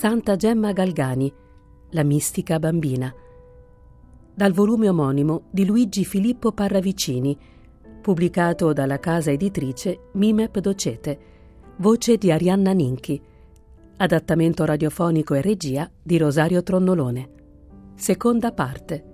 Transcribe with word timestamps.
Santa 0.00 0.34
Gemma 0.34 0.72
Galgani, 0.72 1.30
La 1.90 2.04
mistica 2.04 2.58
bambina, 2.58 3.14
dal 4.34 4.52
volume 4.54 4.88
omonimo 4.88 5.42
di 5.50 5.66
Luigi 5.66 6.06
Filippo 6.06 6.52
Parravicini, 6.52 7.38
pubblicato 8.00 8.72
dalla 8.72 8.98
casa 8.98 9.30
editrice 9.30 10.08
Mimep 10.12 10.58
Docete, 10.58 11.18
voce 11.76 12.16
di 12.16 12.32
Arianna 12.32 12.72
Ninchi, 12.72 13.20
adattamento 13.98 14.64
radiofonico 14.64 15.34
e 15.34 15.42
regia 15.42 15.90
di 16.02 16.16
Rosario 16.16 16.62
Tronnolone. 16.62 17.30
Seconda 17.94 18.52
parte. 18.52 19.09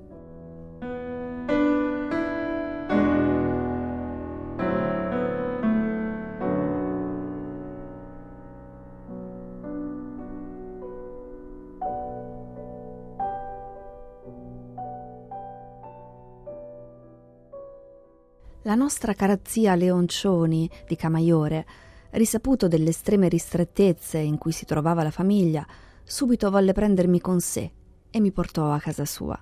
Nostra 18.76 19.14
cara 19.14 19.38
zia 19.42 19.74
Leoncioni 19.74 20.70
di 20.86 20.94
Camaiore, 20.94 21.66
risaputo 22.10 22.68
delle 22.68 22.90
estreme 22.90 23.28
ristrettezze 23.28 24.18
in 24.18 24.38
cui 24.38 24.52
si 24.52 24.64
trovava 24.64 25.02
la 25.02 25.10
famiglia, 25.10 25.66
subito 26.04 26.50
volle 26.50 26.72
prendermi 26.72 27.20
con 27.20 27.40
sé 27.40 27.70
e 28.10 28.20
mi 28.20 28.30
portò 28.30 28.70
a 28.70 28.78
casa 28.78 29.04
sua. 29.04 29.38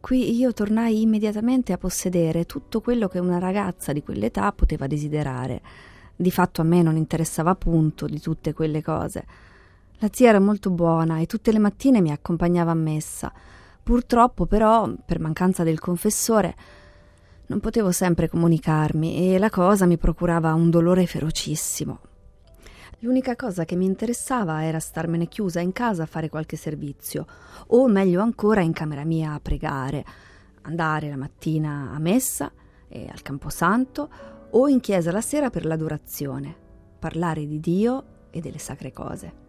Qui 0.00 0.36
io 0.36 0.52
tornai 0.52 1.02
immediatamente 1.02 1.72
a 1.72 1.78
possedere 1.78 2.44
tutto 2.44 2.80
quello 2.80 3.08
che 3.08 3.18
una 3.18 3.38
ragazza 3.38 3.92
di 3.92 4.02
quell'età 4.02 4.52
poteva 4.52 4.86
desiderare. 4.86 5.60
Di 6.14 6.30
fatto 6.30 6.60
a 6.60 6.64
me 6.64 6.82
non 6.82 6.96
interessava 6.96 7.54
punto 7.54 8.06
di 8.06 8.20
tutte 8.20 8.52
quelle 8.52 8.82
cose. 8.82 9.26
La 9.98 10.08
zia 10.12 10.28
era 10.28 10.40
molto 10.40 10.70
buona 10.70 11.18
e 11.18 11.26
tutte 11.26 11.52
le 11.52 11.58
mattine 11.58 12.00
mi 12.00 12.12
accompagnava 12.12 12.70
a 12.70 12.74
messa. 12.74 13.32
Purtroppo, 13.82 14.46
però, 14.46 14.92
per 15.04 15.18
mancanza 15.18 15.64
del 15.64 15.80
confessore, 15.80 16.54
non 17.48 17.60
potevo 17.60 17.92
sempre 17.92 18.28
comunicarmi 18.28 19.32
e 19.32 19.38
la 19.38 19.48
cosa 19.48 19.86
mi 19.86 19.96
procurava 19.96 20.52
un 20.52 20.68
dolore 20.68 21.06
ferocissimo. 21.06 22.00
L'unica 23.00 23.36
cosa 23.36 23.64
che 23.64 23.74
mi 23.74 23.86
interessava 23.86 24.64
era 24.64 24.80
starmene 24.80 25.28
chiusa 25.28 25.60
in 25.60 25.72
casa 25.72 26.02
a 26.02 26.06
fare 26.06 26.28
qualche 26.28 26.56
servizio, 26.56 27.26
o 27.68 27.86
meglio 27.88 28.20
ancora 28.20 28.60
in 28.60 28.72
camera 28.72 29.04
mia 29.04 29.32
a 29.32 29.40
pregare, 29.40 30.04
andare 30.62 31.08
la 31.08 31.16
mattina 31.16 31.90
a 31.94 31.98
messa 31.98 32.52
e 32.86 33.08
al 33.10 33.22
camposanto 33.22 34.10
o 34.50 34.68
in 34.68 34.80
chiesa 34.80 35.10
la 35.10 35.20
sera 35.20 35.48
per 35.48 35.64
l'adorazione, 35.64 36.54
parlare 36.98 37.46
di 37.46 37.60
Dio 37.60 38.04
e 38.30 38.40
delle 38.40 38.58
sacre 38.58 38.92
cose. 38.92 39.46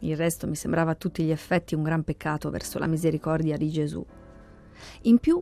Il 0.00 0.16
resto 0.16 0.48
mi 0.48 0.56
sembrava 0.56 0.92
a 0.92 0.96
tutti 0.96 1.22
gli 1.22 1.30
effetti 1.30 1.76
un 1.76 1.82
gran 1.84 2.02
peccato 2.02 2.50
verso 2.50 2.78
la 2.78 2.86
misericordia 2.86 3.56
di 3.56 3.70
Gesù. 3.70 4.04
In 5.02 5.18
più, 5.18 5.40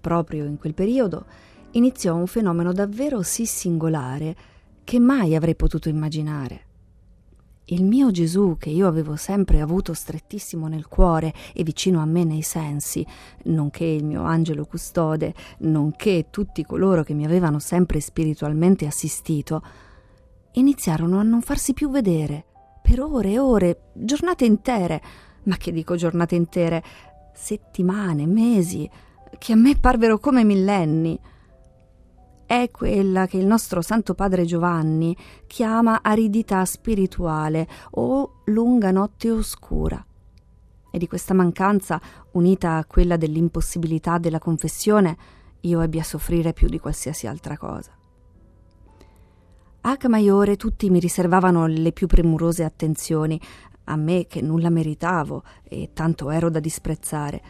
proprio 0.00 0.44
in 0.44 0.58
quel 0.58 0.74
periodo, 0.74 1.24
iniziò 1.72 2.14
un 2.14 2.26
fenomeno 2.26 2.72
davvero 2.72 3.22
sì 3.22 3.46
singolare 3.46 4.36
che 4.84 4.98
mai 4.98 5.34
avrei 5.34 5.56
potuto 5.56 5.88
immaginare. 5.88 6.64
Il 7.68 7.82
mio 7.82 8.12
Gesù, 8.12 8.56
che 8.60 8.70
io 8.70 8.86
avevo 8.86 9.16
sempre 9.16 9.60
avuto 9.60 9.92
strettissimo 9.92 10.68
nel 10.68 10.86
cuore 10.86 11.34
e 11.52 11.64
vicino 11.64 12.00
a 12.00 12.04
me 12.04 12.22
nei 12.22 12.42
sensi, 12.42 13.04
nonché 13.46 13.84
il 13.84 14.04
mio 14.04 14.22
angelo 14.22 14.64
custode, 14.66 15.34
nonché 15.58 16.28
tutti 16.30 16.64
coloro 16.64 17.02
che 17.02 17.12
mi 17.12 17.24
avevano 17.24 17.58
sempre 17.58 17.98
spiritualmente 17.98 18.86
assistito, 18.86 19.62
iniziarono 20.52 21.18
a 21.18 21.24
non 21.24 21.40
farsi 21.40 21.72
più 21.72 21.90
vedere, 21.90 22.44
per 22.80 23.00
ore 23.00 23.32
e 23.32 23.38
ore, 23.40 23.80
giornate 23.94 24.44
intere, 24.44 25.02
ma 25.46 25.56
che 25.56 25.72
dico 25.72 25.96
giornate 25.96 26.36
intere, 26.36 26.84
settimane, 27.34 28.26
mesi, 28.26 28.88
che 29.38 29.52
a 29.52 29.56
me 29.56 29.76
parvero 29.78 30.18
come 30.18 30.44
millenni. 30.44 31.18
È 32.46 32.70
quella 32.70 33.26
che 33.26 33.38
il 33.38 33.46
nostro 33.46 33.82
Santo 33.82 34.14
Padre 34.14 34.44
Giovanni 34.44 35.16
chiama 35.46 36.00
aridità 36.02 36.64
spirituale 36.64 37.66
o 37.92 38.42
lunga 38.44 38.90
notte 38.92 39.30
oscura. 39.30 40.04
E 40.90 40.98
di 40.98 41.08
questa 41.08 41.34
mancanza, 41.34 42.00
unita 42.32 42.76
a 42.76 42.84
quella 42.84 43.16
dell'impossibilità 43.16 44.18
della 44.18 44.38
confessione, 44.38 45.16
io 45.60 45.80
ebbi 45.80 45.98
a 45.98 46.04
soffrire 46.04 46.52
più 46.52 46.68
di 46.68 46.78
qualsiasi 46.78 47.26
altra 47.26 47.58
cosa. 47.58 47.90
A 49.82 49.96
Camaiore 49.96 50.56
tutti 50.56 50.88
mi 50.88 51.00
riservavano 51.00 51.66
le 51.66 51.92
più 51.92 52.06
premurose 52.06 52.64
attenzioni, 52.64 53.40
a 53.84 53.96
me 53.96 54.26
che 54.26 54.40
nulla 54.40 54.70
meritavo 54.70 55.42
e 55.64 55.90
tanto 55.92 56.30
ero 56.30 56.48
da 56.48 56.60
disprezzare 56.60 57.42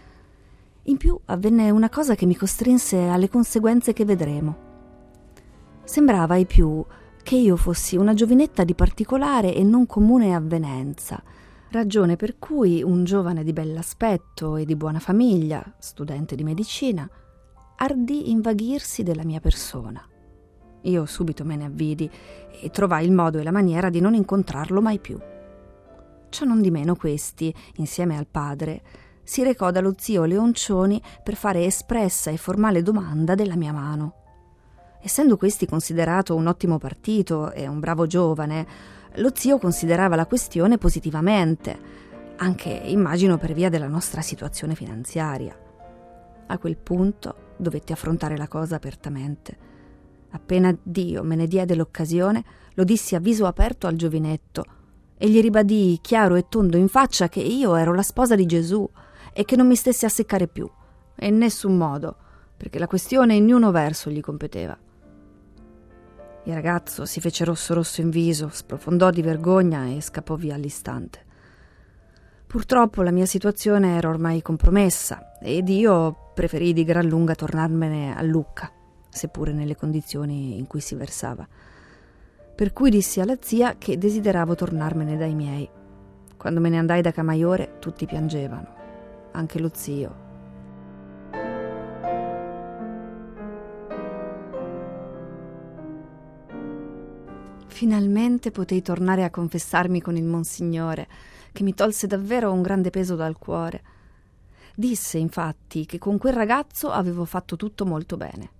in 0.88 0.96
più 0.96 1.18
avvenne 1.26 1.70
una 1.70 1.88
cosa 1.88 2.14
che 2.14 2.26
mi 2.26 2.36
costrinse 2.36 3.08
alle 3.08 3.28
conseguenze 3.28 3.92
che 3.92 4.04
vedremo. 4.04 4.64
Sembrava 5.84 6.34
ai 6.34 6.46
più 6.46 6.84
che 7.22 7.36
io 7.36 7.56
fossi 7.56 7.96
una 7.96 8.14
giovinetta 8.14 8.62
di 8.62 8.74
particolare 8.74 9.54
e 9.54 9.64
non 9.64 9.86
comune 9.86 10.34
avvenenza, 10.34 11.20
ragione 11.70 12.14
per 12.14 12.38
cui 12.38 12.82
un 12.82 13.02
giovane 13.02 13.42
di 13.42 13.52
bell'aspetto 13.52 14.56
e 14.56 14.64
di 14.64 14.76
buona 14.76 15.00
famiglia, 15.00 15.74
studente 15.78 16.36
di 16.36 16.44
medicina, 16.44 17.08
ardì 17.78 18.30
invaghirsi 18.30 19.02
della 19.02 19.24
mia 19.24 19.40
persona. 19.40 20.00
Io 20.82 21.04
subito 21.04 21.44
me 21.44 21.56
ne 21.56 21.64
avvidi 21.64 22.08
e 22.60 22.70
trovai 22.70 23.04
il 23.04 23.12
modo 23.12 23.38
e 23.38 23.42
la 23.42 23.50
maniera 23.50 23.90
di 23.90 24.00
non 24.00 24.14
incontrarlo 24.14 24.80
mai 24.80 25.00
più. 25.00 25.18
Ciò 26.28 26.44
non 26.44 26.60
di 26.60 26.70
meno 26.70 26.94
questi, 26.94 27.52
insieme 27.76 28.16
al 28.16 28.26
padre, 28.26 28.82
si 29.26 29.42
recò 29.42 29.72
dallo 29.72 29.94
zio 29.98 30.24
Leoncioni 30.24 31.02
per 31.22 31.34
fare 31.34 31.64
espressa 31.64 32.30
e 32.30 32.36
formale 32.36 32.80
domanda 32.80 33.34
della 33.34 33.56
mia 33.56 33.72
mano. 33.72 34.14
Essendo 35.02 35.36
questi 35.36 35.66
considerato 35.66 36.36
un 36.36 36.46
ottimo 36.46 36.78
partito 36.78 37.50
e 37.50 37.66
un 37.66 37.80
bravo 37.80 38.06
giovane, 38.06 38.66
lo 39.14 39.32
zio 39.34 39.58
considerava 39.58 40.14
la 40.14 40.26
questione 40.26 40.78
positivamente, 40.78 41.76
anche 42.36 42.70
immagino 42.70 43.36
per 43.36 43.52
via 43.52 43.68
della 43.68 43.88
nostra 43.88 44.20
situazione 44.20 44.76
finanziaria. 44.76 45.58
A 46.46 46.58
quel 46.58 46.76
punto 46.76 47.54
dovetti 47.56 47.92
affrontare 47.92 48.36
la 48.36 48.46
cosa 48.46 48.76
apertamente. 48.76 49.58
Appena 50.30 50.76
Dio 50.80 51.24
me 51.24 51.34
ne 51.34 51.48
diede 51.48 51.74
l'occasione, 51.74 52.44
lo 52.74 52.84
dissi 52.84 53.16
a 53.16 53.20
viso 53.20 53.46
aperto 53.46 53.88
al 53.88 53.96
giovinetto 53.96 54.64
e 55.18 55.28
gli 55.28 55.40
ribadii 55.40 55.98
chiaro 56.00 56.36
e 56.36 56.46
tondo 56.48 56.76
in 56.76 56.88
faccia 56.88 57.28
che 57.28 57.40
io 57.40 57.74
ero 57.74 57.92
la 57.92 58.02
sposa 58.02 58.36
di 58.36 58.46
Gesù 58.46 58.88
e 59.38 59.44
che 59.44 59.54
non 59.54 59.66
mi 59.66 59.76
stesse 59.76 60.06
a 60.06 60.08
seccare 60.08 60.48
più, 60.48 60.66
in 61.20 61.36
nessun 61.36 61.76
modo, 61.76 62.16
perché 62.56 62.78
la 62.78 62.86
questione 62.86 63.34
in 63.34 63.44
niuno 63.44 63.70
verso 63.70 64.08
gli 64.08 64.20
competeva. 64.20 64.74
Il 66.44 66.54
ragazzo 66.54 67.04
si 67.04 67.20
fece 67.20 67.44
rosso 67.44 67.74
rosso 67.74 68.00
in 68.00 68.08
viso, 68.08 68.48
sprofondò 68.50 69.10
di 69.10 69.20
vergogna 69.20 69.84
e 69.88 70.00
scappò 70.00 70.36
via 70.36 70.54
all'istante. 70.54 71.24
Purtroppo 72.46 73.02
la 73.02 73.10
mia 73.10 73.26
situazione 73.26 73.96
era 73.96 74.08
ormai 74.08 74.40
compromessa 74.40 75.36
ed 75.42 75.68
io 75.68 76.30
preferii 76.32 76.72
di 76.72 76.84
gran 76.84 77.04
lunga 77.04 77.34
tornarmene 77.34 78.16
a 78.16 78.22
Lucca, 78.22 78.72
seppure 79.10 79.52
nelle 79.52 79.76
condizioni 79.76 80.56
in 80.56 80.66
cui 80.66 80.80
si 80.80 80.94
versava. 80.94 81.46
Per 82.54 82.72
cui 82.72 82.88
dissi 82.88 83.20
alla 83.20 83.36
zia 83.38 83.76
che 83.76 83.98
desideravo 83.98 84.54
tornarmene 84.54 85.18
dai 85.18 85.34
miei. 85.34 85.68
Quando 86.38 86.60
me 86.60 86.70
ne 86.70 86.78
andai 86.78 87.02
da 87.02 87.12
Camaiore 87.12 87.76
tutti 87.80 88.06
piangevano 88.06 88.75
anche 89.36 89.58
lo 89.60 89.70
zio. 89.72 90.24
Finalmente 97.66 98.50
potei 98.50 98.80
tornare 98.80 99.22
a 99.22 99.30
confessarmi 99.30 100.00
con 100.00 100.16
il 100.16 100.24
Monsignore, 100.24 101.06
che 101.52 101.62
mi 101.62 101.74
tolse 101.74 102.06
davvero 102.06 102.50
un 102.50 102.62
grande 102.62 102.88
peso 102.88 103.16
dal 103.16 103.36
cuore. 103.36 103.82
Disse 104.74 105.18
infatti 105.18 105.84
che 105.84 105.98
con 105.98 106.16
quel 106.16 106.32
ragazzo 106.32 106.90
avevo 106.90 107.26
fatto 107.26 107.56
tutto 107.56 107.84
molto 107.84 108.16
bene. 108.16 108.50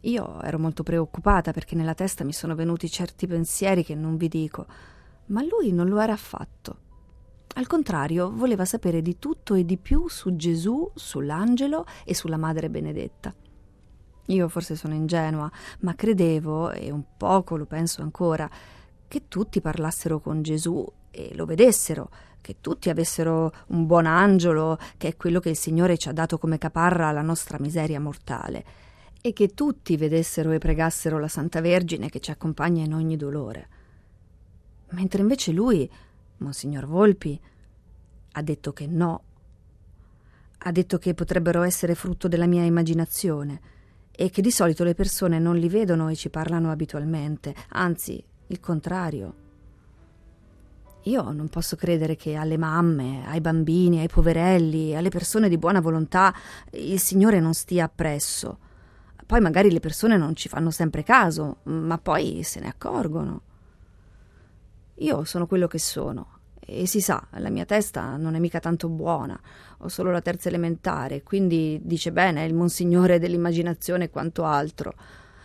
Io 0.00 0.42
ero 0.42 0.58
molto 0.58 0.82
preoccupata 0.82 1.52
perché 1.52 1.76
nella 1.76 1.94
testa 1.94 2.24
mi 2.24 2.32
sono 2.32 2.56
venuti 2.56 2.90
certi 2.90 3.28
pensieri 3.28 3.84
che 3.84 3.94
non 3.94 4.16
vi 4.16 4.28
dico, 4.28 4.66
ma 5.26 5.42
lui 5.42 5.72
non 5.72 5.86
lo 5.86 6.00
era 6.00 6.12
affatto. 6.12 6.78
Al 7.56 7.66
contrario, 7.66 8.32
voleva 8.32 8.64
sapere 8.64 9.00
di 9.00 9.18
tutto 9.18 9.54
e 9.54 9.64
di 9.64 9.76
più 9.76 10.08
su 10.08 10.34
Gesù, 10.34 10.90
sull'angelo 10.94 11.86
e 12.04 12.14
sulla 12.14 12.36
Madre 12.36 12.68
Benedetta. 12.68 13.34
Io 14.28 14.48
forse 14.48 14.74
sono 14.74 14.94
ingenua, 14.94 15.50
ma 15.80 15.94
credevo, 15.94 16.70
e 16.70 16.90
un 16.90 17.04
poco 17.16 17.56
lo 17.56 17.66
penso 17.66 18.02
ancora, 18.02 18.50
che 19.06 19.28
tutti 19.28 19.60
parlassero 19.60 20.18
con 20.18 20.42
Gesù 20.42 20.84
e 21.10 21.32
lo 21.34 21.44
vedessero, 21.44 22.10
che 22.40 22.56
tutti 22.60 22.90
avessero 22.90 23.52
un 23.68 23.86
buon 23.86 24.06
angelo, 24.06 24.78
che 24.96 25.08
è 25.08 25.16
quello 25.16 25.40
che 25.40 25.50
il 25.50 25.56
Signore 25.56 25.96
ci 25.96 26.08
ha 26.08 26.12
dato 26.12 26.38
come 26.38 26.58
caparra 26.58 27.08
alla 27.08 27.22
nostra 27.22 27.58
miseria 27.60 28.00
mortale, 28.00 28.64
e 29.20 29.32
che 29.32 29.54
tutti 29.54 29.96
vedessero 29.96 30.50
e 30.50 30.58
pregassero 30.58 31.18
la 31.18 31.28
Santa 31.28 31.60
Vergine 31.60 32.10
che 32.10 32.20
ci 32.20 32.30
accompagna 32.30 32.82
in 32.82 32.92
ogni 32.92 33.16
dolore. 33.16 33.68
Mentre 34.90 35.22
invece 35.22 35.52
lui 35.52 35.90
Monsignor 36.38 36.86
Volpi 36.86 37.40
ha 38.32 38.42
detto 38.42 38.72
che 38.72 38.86
no. 38.86 39.22
Ha 40.58 40.72
detto 40.72 40.98
che 40.98 41.14
potrebbero 41.14 41.62
essere 41.62 41.94
frutto 41.94 42.28
della 42.28 42.46
mia 42.46 42.64
immaginazione 42.64 43.60
e 44.10 44.30
che 44.30 44.42
di 44.42 44.50
solito 44.50 44.84
le 44.84 44.94
persone 44.94 45.38
non 45.38 45.56
li 45.56 45.68
vedono 45.68 46.08
e 46.08 46.14
ci 46.14 46.30
parlano 46.30 46.70
abitualmente, 46.70 47.54
anzi, 47.70 48.22
il 48.46 48.60
contrario. 48.60 49.42
Io 51.06 51.32
non 51.32 51.48
posso 51.48 51.76
credere 51.76 52.16
che 52.16 52.34
alle 52.34 52.56
mamme, 52.56 53.26
ai 53.26 53.40
bambini, 53.40 54.00
ai 54.00 54.08
poverelli, 54.08 54.96
alle 54.96 55.10
persone 55.10 55.50
di 55.50 55.58
buona 55.58 55.80
volontà 55.80 56.34
il 56.70 56.98
Signore 56.98 57.40
non 57.40 57.52
stia 57.52 57.84
appresso. 57.84 58.58
Poi 59.26 59.40
magari 59.40 59.70
le 59.70 59.80
persone 59.80 60.16
non 60.16 60.34
ci 60.34 60.48
fanno 60.48 60.70
sempre 60.70 61.02
caso, 61.02 61.58
ma 61.64 61.98
poi 61.98 62.42
se 62.42 62.60
ne 62.60 62.68
accorgono. 62.68 63.42
Io 64.96 65.24
sono 65.24 65.46
quello 65.46 65.66
che 65.66 65.78
sono 65.78 66.38
e 66.60 66.86
si 66.86 67.00
sa, 67.00 67.26
la 67.32 67.50
mia 67.50 67.66
testa 67.66 68.16
non 68.16 68.34
è 68.34 68.38
mica 68.38 68.58
tanto 68.58 68.88
buona, 68.88 69.38
ho 69.78 69.88
solo 69.88 70.10
la 70.10 70.22
terza 70.22 70.48
elementare, 70.48 71.22
quindi 71.22 71.78
dice 71.82 72.10
bene 72.10 72.44
il 72.44 72.54
monsignore 72.54 73.18
dell'immaginazione 73.18 74.08
quanto 74.08 74.44
altro. 74.44 74.94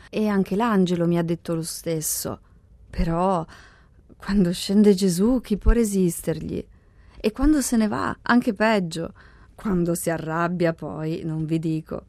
E 0.10 0.28
anche 0.28 0.56
l'angelo 0.56 1.06
mi 1.06 1.18
ha 1.18 1.24
detto 1.24 1.54
lo 1.54 1.62
stesso. 1.62 2.40
Però 2.90 3.46
quando 4.16 4.52
scende 4.52 4.94
Gesù, 4.96 5.40
chi 5.42 5.58
può 5.58 5.72
resistergli? 5.72 6.66
E 7.20 7.32
quando 7.32 7.62
se 7.62 7.78
ne 7.78 7.88
va, 7.88 8.18
anche 8.24 8.54
peggio. 8.54 9.14
Quando 9.54 9.94
si 9.94 10.10
arrabbia, 10.10 10.74
poi, 10.74 11.22
non 11.24 11.46
vi 11.46 11.60
dico. 11.60 12.06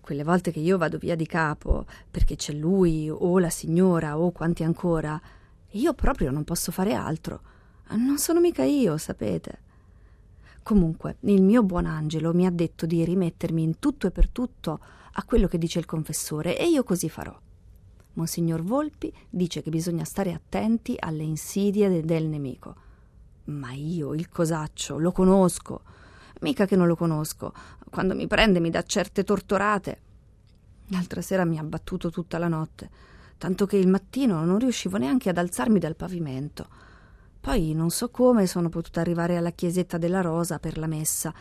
Quelle 0.00 0.24
volte 0.24 0.50
che 0.50 0.58
io 0.58 0.78
vado 0.78 0.98
via 0.98 1.14
di 1.14 1.26
capo, 1.26 1.86
perché 2.10 2.34
c'è 2.34 2.52
lui, 2.52 3.08
o 3.08 3.38
la 3.38 3.50
signora, 3.50 4.18
o 4.18 4.32
quanti 4.32 4.64
ancora, 4.64 5.20
io 5.70 5.94
proprio 5.94 6.30
non 6.30 6.44
posso 6.44 6.72
fare 6.72 6.94
altro. 6.94 7.40
Non 7.90 8.18
sono 8.18 8.40
mica 8.40 8.64
io, 8.64 8.96
sapete. 8.96 9.68
Comunque, 10.62 11.16
il 11.20 11.42
mio 11.42 11.62
buon 11.62 11.86
angelo 11.86 12.32
mi 12.32 12.46
ha 12.46 12.50
detto 12.50 12.86
di 12.86 13.04
rimettermi 13.04 13.62
in 13.62 13.78
tutto 13.78 14.06
e 14.06 14.10
per 14.10 14.28
tutto 14.28 14.80
a 15.12 15.24
quello 15.24 15.48
che 15.48 15.58
dice 15.58 15.78
il 15.78 15.86
confessore, 15.86 16.56
e 16.56 16.68
io 16.68 16.84
così 16.84 17.08
farò. 17.08 17.36
Monsignor 18.12 18.62
Volpi 18.62 19.12
dice 19.28 19.62
che 19.62 19.70
bisogna 19.70 20.04
stare 20.04 20.32
attenti 20.32 20.94
alle 20.98 21.22
insidie 21.22 21.88
de- 21.88 22.04
del 22.04 22.26
nemico. 22.26 22.74
Ma 23.44 23.72
io, 23.72 24.14
il 24.14 24.28
cosaccio, 24.28 24.98
lo 24.98 25.12
conosco. 25.12 25.82
Mica 26.40 26.66
che 26.66 26.76
non 26.76 26.86
lo 26.86 26.96
conosco. 26.96 27.52
Quando 27.88 28.14
mi 28.14 28.26
prende 28.26 28.60
mi 28.60 28.70
dà 28.70 28.82
certe 28.82 29.24
tortorate. 29.24 30.00
L'altra 30.88 31.22
sera 31.22 31.44
mi 31.44 31.58
ha 31.58 31.62
battuto 31.62 32.10
tutta 32.10 32.38
la 32.38 32.48
notte, 32.48 32.90
tanto 33.40 33.64
che 33.64 33.78
il 33.78 33.88
mattino 33.88 34.44
non 34.44 34.58
riuscivo 34.58 34.98
neanche 34.98 35.30
ad 35.30 35.38
alzarmi 35.38 35.78
dal 35.78 35.96
pavimento. 35.96 36.68
Poi 37.40 37.72
non 37.72 37.88
so 37.88 38.10
come 38.10 38.46
sono 38.46 38.68
potuta 38.68 39.00
arrivare 39.00 39.38
alla 39.38 39.52
chiesetta 39.52 39.96
della 39.96 40.20
Rosa 40.20 40.58
per 40.58 40.76
la 40.76 40.86
messa 40.86 41.32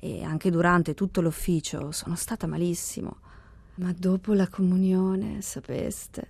e 0.00 0.24
anche 0.24 0.50
durante 0.50 0.94
tutto 0.94 1.20
l'ufficio 1.20 1.92
sono 1.92 2.16
stata 2.16 2.46
malissimo. 2.46 3.18
Ma 3.74 3.92
dopo 3.94 4.32
la 4.32 4.48
comunione, 4.48 5.42
sapeste, 5.42 6.28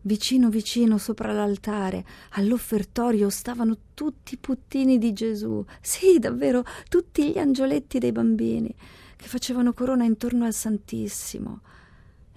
vicino 0.00 0.48
vicino 0.48 0.96
sopra 0.96 1.34
l'altare, 1.34 2.02
all'offertorio 2.30 3.28
stavano 3.28 3.76
tutti 3.92 4.32
i 4.32 4.38
puttini 4.38 4.96
di 4.96 5.12
Gesù, 5.12 5.62
sì, 5.82 6.18
davvero, 6.18 6.64
tutti 6.88 7.32
gli 7.32 7.38
angioletti 7.38 7.98
dei 7.98 8.12
bambini, 8.12 8.74
che 9.14 9.28
facevano 9.28 9.74
corona 9.74 10.04
intorno 10.04 10.46
al 10.46 10.54
Santissimo. 10.54 11.60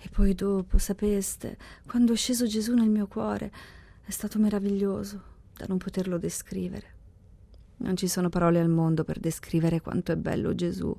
E 0.05 0.09
poi 0.11 0.35
dopo, 0.35 0.77
sapeste, 0.77 1.57
quando 1.87 2.13
è 2.13 2.15
sceso 2.15 2.45
Gesù 2.45 2.75
nel 2.75 2.89
mio 2.89 3.07
cuore, 3.07 3.51
è 4.03 4.11
stato 4.11 4.37
meraviglioso 4.37 5.19
da 5.57 5.65
non 5.67 5.79
poterlo 5.79 6.19
descrivere. 6.19 6.93
Non 7.77 7.97
ci 7.97 8.07
sono 8.07 8.29
parole 8.29 8.59
al 8.59 8.69
mondo 8.69 9.03
per 9.03 9.19
descrivere 9.19 9.81
quanto 9.81 10.11
è 10.11 10.15
bello 10.15 10.53
Gesù, 10.53 10.95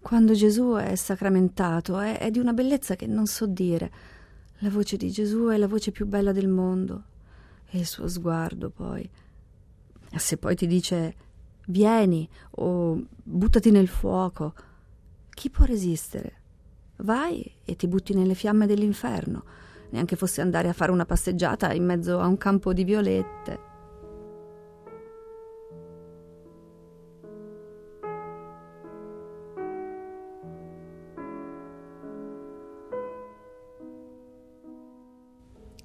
quando 0.00 0.32
Gesù 0.32 0.72
è 0.72 0.94
sacramentato 0.94 1.98
è, 1.98 2.16
è 2.16 2.30
di 2.30 2.38
una 2.38 2.54
bellezza 2.54 2.96
che 2.96 3.06
non 3.06 3.26
so 3.26 3.44
dire. 3.44 3.92
La 4.60 4.70
voce 4.70 4.96
di 4.96 5.10
Gesù 5.10 5.48
è 5.48 5.58
la 5.58 5.68
voce 5.68 5.90
più 5.90 6.06
bella 6.06 6.32
del 6.32 6.48
mondo. 6.48 7.04
E 7.68 7.80
il 7.80 7.86
suo 7.86 8.08
sguardo 8.08 8.70
poi. 8.70 9.06
Se 10.16 10.38
poi 10.38 10.56
ti 10.56 10.66
dice 10.66 11.14
vieni 11.66 12.26
o 12.52 13.04
buttati 13.22 13.70
nel 13.70 13.88
fuoco, 13.88 14.54
chi 15.28 15.50
può 15.50 15.66
resistere? 15.66 16.39
Vai 17.02 17.50
e 17.64 17.76
ti 17.76 17.88
butti 17.88 18.14
nelle 18.14 18.34
fiamme 18.34 18.66
dell'inferno, 18.66 19.44
neanche 19.90 20.16
fosse 20.16 20.42
andare 20.42 20.68
a 20.68 20.74
fare 20.74 20.90
una 20.90 21.06
passeggiata 21.06 21.72
in 21.72 21.84
mezzo 21.84 22.20
a 22.20 22.26
un 22.26 22.36
campo 22.36 22.72
di 22.72 22.84
violette. 22.84 23.68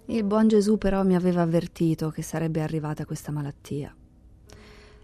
Il 0.08 0.24
buon 0.24 0.48
Gesù 0.48 0.78
però 0.78 1.04
mi 1.04 1.16
aveva 1.16 1.42
avvertito 1.42 2.10
che 2.10 2.22
sarebbe 2.22 2.62
arrivata 2.62 3.06
questa 3.06 3.32
malattia. 3.32 3.96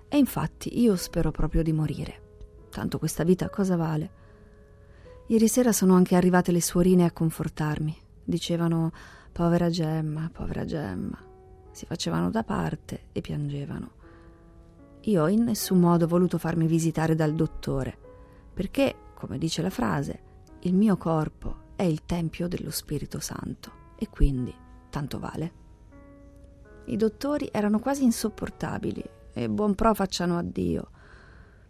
E 0.10 0.18
infatti 0.18 0.82
io 0.82 0.96
spero 0.96 1.32
proprio 1.32 1.64
di 1.64 1.72
morire. 1.72 2.22
Tanto 2.70 3.00
questa 3.00 3.24
vita 3.24 3.50
cosa 3.50 3.76
vale? 3.76 4.21
Ieri 5.28 5.48
sera 5.48 5.72
sono 5.72 5.96
anche 5.96 6.16
arrivate 6.16 6.52
le 6.52 6.62
suorine 6.62 7.06
a 7.06 7.12
confortarmi. 7.12 7.98
Dicevano 8.24 8.92
povera 9.32 9.70
Gemma, 9.70 10.30
povera 10.32 10.66
Gemma. 10.66 11.18
Si 11.72 11.86
facevano 11.86 12.30
da 12.30 12.44
parte 12.44 13.08
e 13.12 13.22
piangevano. 13.22 13.92
Io 15.06 15.28
in 15.28 15.44
nessun 15.44 15.80
modo 15.80 16.06
ho 16.06 16.08
voluto 16.08 16.38
farmi 16.38 16.68
visitare 16.68 17.16
dal 17.16 17.34
dottore, 17.34 17.98
perché, 18.54 18.96
come 19.16 19.38
dice 19.38 19.62
la 19.62 19.70
frase, 19.70 20.20
il 20.62 20.76
mio 20.76 20.98
corpo 20.98 21.70
è 21.76 21.84
il 21.84 22.06
tempio 22.06 22.48
dello 22.48 22.70
Spirito 22.70 23.20
Santo 23.20 23.72
e 23.98 24.10
quindi 24.10 24.54
tanto 24.90 25.18
vale. 25.18 25.54
I 26.86 26.98
dottori 26.98 27.50
erano 27.52 27.80
quasi 27.80 28.04
insopportabili 28.04 29.04
e 29.34 29.50
buon 29.50 29.74
pro 29.76 29.94
facciano 29.94 30.38
addio. 30.38 30.90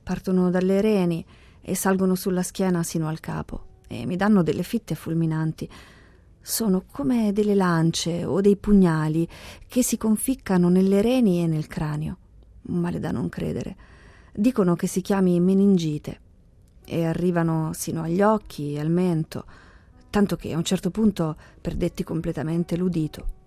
Partono 0.03 0.49
dalle 0.49 0.81
reni 0.81 1.25
e 1.61 1.75
salgono 1.75 2.15
sulla 2.15 2.43
schiena 2.43 2.83
sino 2.83 3.07
al 3.07 3.19
capo 3.19 3.65
e 3.87 4.05
mi 4.05 4.15
danno 4.15 4.43
delle 4.43 4.63
fitte 4.63 4.95
fulminanti. 4.95 5.69
Sono 6.41 6.85
come 6.89 7.33
delle 7.33 7.55
lance 7.55 8.25
o 8.25 8.41
dei 8.41 8.57
pugnali 8.57 9.27
che 9.67 9.83
si 9.83 9.97
conficcano 9.97 10.69
nelle 10.69 11.01
reni 11.01 11.43
e 11.43 11.47
nel 11.47 11.67
cranio. 11.67 12.17
Male 12.63 12.99
da 12.99 13.11
non 13.11 13.29
credere. 13.29 13.75
Dicono 14.33 14.75
che 14.75 14.87
si 14.87 15.01
chiami 15.01 15.39
meningite 15.39 16.19
e 16.85 17.05
arrivano 17.05 17.71
sino 17.73 18.01
agli 18.01 18.21
occhi 18.21 18.73
e 18.73 18.79
al 18.79 18.89
mento 18.89 19.45
tanto 20.11 20.35
che 20.35 20.53
a 20.53 20.57
un 20.57 20.63
certo 20.63 20.91
punto 20.91 21.35
perdetti 21.59 22.03
completamente 22.03 22.75
l'udito. 22.75 23.39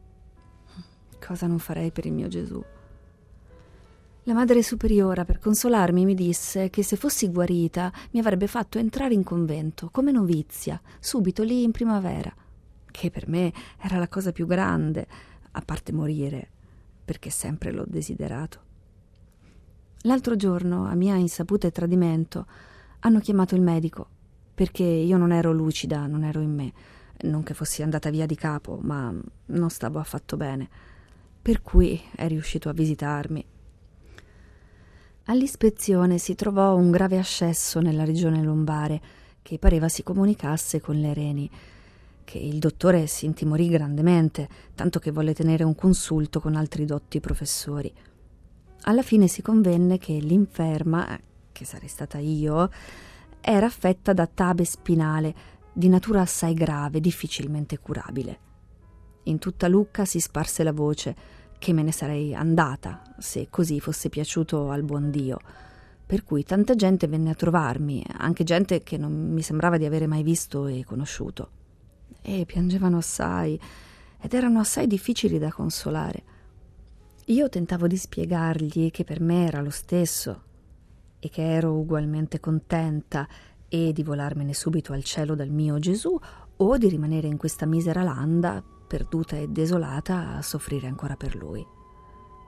Cosa 1.24 1.46
non 1.46 1.58
farei 1.58 1.92
per 1.92 2.06
il 2.06 2.12
mio 2.12 2.26
Gesù? 2.26 2.62
La 4.24 4.34
madre 4.34 4.62
superiora, 4.62 5.24
per 5.24 5.38
consolarmi, 5.38 6.04
mi 6.04 6.14
disse 6.14 6.70
che 6.70 6.82
se 6.82 6.96
fossi 6.96 7.28
guarita 7.28 7.92
mi 8.12 8.20
avrebbe 8.20 8.46
fatto 8.46 8.78
entrare 8.78 9.12
in 9.12 9.22
convento, 9.22 9.90
come 9.90 10.12
novizia, 10.12 10.80
subito 10.98 11.42
lì 11.42 11.62
in 11.62 11.72
primavera, 11.72 12.34
che 12.90 13.10
per 13.10 13.28
me 13.28 13.52
era 13.78 13.98
la 13.98 14.08
cosa 14.08 14.32
più 14.32 14.46
grande, 14.46 15.06
a 15.50 15.60
parte 15.60 15.92
morire, 15.92 16.48
perché 17.04 17.28
sempre 17.28 17.70
l'ho 17.70 17.84
desiderato. 17.86 18.60
L'altro 20.02 20.36
giorno, 20.36 20.86
a 20.86 20.94
mia 20.94 21.16
insaputa 21.16 21.66
e 21.66 21.70
tradimento, 21.70 22.46
hanno 23.00 23.20
chiamato 23.20 23.54
il 23.54 23.60
medico 23.60 24.08
perché 24.54 24.84
io 24.84 25.16
non 25.16 25.32
ero 25.32 25.52
lucida, 25.52 26.06
non 26.06 26.22
ero 26.22 26.40
in 26.40 26.54
me. 26.54 26.72
Non 27.22 27.42
che 27.42 27.54
fossi 27.54 27.82
andata 27.82 28.08
via 28.10 28.24
di 28.24 28.36
capo, 28.36 28.78
ma 28.80 29.12
non 29.46 29.70
stavo 29.70 29.98
affatto 29.98 30.36
bene. 30.36 30.68
Per 31.42 31.60
cui 31.60 32.00
è 32.14 32.28
riuscito 32.28 32.68
a 32.68 32.72
visitarmi. 32.72 33.44
All'ispezione 35.26 36.18
si 36.18 36.34
trovò 36.34 36.76
un 36.76 36.90
grave 36.90 37.16
ascesso 37.16 37.80
nella 37.80 38.04
regione 38.04 38.42
lombare 38.42 39.00
che 39.40 39.58
pareva 39.58 39.88
si 39.88 40.02
comunicasse 40.02 40.82
con 40.82 40.96
le 40.96 41.14
reni, 41.14 41.50
che 42.24 42.36
il 42.36 42.58
dottore 42.58 43.06
si 43.06 43.24
intimorì 43.24 43.68
grandemente, 43.68 44.46
tanto 44.74 44.98
che 44.98 45.10
volle 45.10 45.32
tenere 45.32 45.64
un 45.64 45.74
consulto 45.74 46.40
con 46.40 46.56
altri 46.56 46.84
dotti 46.84 47.20
professori. 47.20 47.90
Alla 48.82 49.02
fine 49.02 49.26
si 49.26 49.40
convenne 49.40 49.96
che 49.96 50.12
l'inferma, 50.12 51.18
che 51.52 51.64
sarei 51.64 51.88
stata 51.88 52.18
io, 52.18 52.70
era 53.40 53.64
affetta 53.64 54.12
da 54.12 54.26
tabe 54.26 54.66
spinale, 54.66 55.34
di 55.72 55.88
natura 55.88 56.20
assai 56.20 56.52
grave, 56.52 57.00
difficilmente 57.00 57.78
curabile. 57.78 58.38
In 59.24 59.38
tutta 59.38 59.68
Lucca 59.68 60.04
si 60.04 60.20
sparse 60.20 60.62
la 60.62 60.72
voce 60.72 61.16
che 61.64 61.72
me 61.72 61.82
ne 61.82 61.92
sarei 61.92 62.34
andata 62.34 63.02
se 63.16 63.46
così 63.48 63.80
fosse 63.80 64.10
piaciuto 64.10 64.68
al 64.68 64.82
buon 64.82 65.10
Dio, 65.10 65.38
per 66.04 66.22
cui 66.22 66.44
tanta 66.44 66.74
gente 66.74 67.08
venne 67.08 67.30
a 67.30 67.34
trovarmi, 67.34 68.04
anche 68.18 68.44
gente 68.44 68.82
che 68.82 68.98
non 68.98 69.32
mi 69.32 69.40
sembrava 69.40 69.78
di 69.78 69.86
avere 69.86 70.06
mai 70.06 70.22
visto 70.22 70.66
e 70.66 70.84
conosciuto. 70.84 71.48
E 72.20 72.44
piangevano 72.44 72.98
assai 72.98 73.58
ed 74.20 74.34
erano 74.34 74.60
assai 74.60 74.86
difficili 74.86 75.38
da 75.38 75.50
consolare. 75.50 76.22
Io 77.28 77.48
tentavo 77.48 77.86
di 77.86 77.96
spiegargli 77.96 78.90
che 78.90 79.04
per 79.04 79.22
me 79.22 79.46
era 79.46 79.62
lo 79.62 79.70
stesso 79.70 80.42
e 81.18 81.30
che 81.30 81.50
ero 81.50 81.72
ugualmente 81.72 82.40
contenta 82.40 83.26
e 83.70 83.94
di 83.94 84.02
volarmene 84.02 84.52
subito 84.52 84.92
al 84.92 85.02
cielo 85.02 85.34
dal 85.34 85.48
mio 85.48 85.78
Gesù 85.78 86.14
o 86.56 86.76
di 86.76 86.90
rimanere 86.90 87.26
in 87.26 87.38
questa 87.38 87.64
misera 87.64 88.02
landa, 88.02 88.62
perduta 88.94 89.34
e 89.34 89.48
desolata, 89.48 90.36
a 90.36 90.42
soffrire 90.42 90.86
ancora 90.86 91.16
per 91.16 91.34
lui. 91.34 91.66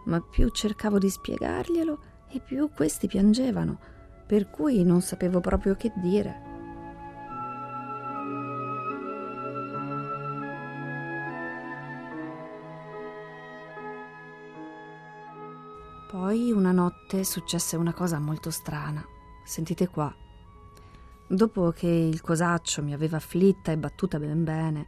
Ma 0.05 0.21
più 0.21 0.49
cercavo 0.51 0.97
di 0.97 1.11
spiegarglielo 1.11 1.99
e 2.29 2.39
più 2.39 2.71
questi 2.73 3.09
piangevano, 3.09 3.81
per 4.29 4.49
cui 4.49 4.85
non 4.85 5.01
sapevo 5.01 5.41
proprio 5.41 5.75
che 5.75 5.91
dire. 5.97 6.45
Poi 16.09 16.53
una 16.53 16.71
notte 16.71 17.25
successe 17.25 17.75
una 17.75 17.93
cosa 17.93 18.21
molto 18.21 18.53
strana. 18.53 19.05
Sentite 19.45 19.89
qua. 19.89 20.15
Dopo 21.27 21.73
che 21.73 21.89
il 21.89 22.21
cosaccio 22.21 22.85
mi 22.85 22.95
aveva 22.95 23.17
afflitta 23.17 23.73
e 23.73 23.77
battuta 23.77 24.21
ben 24.21 24.45
bene, 24.45 24.87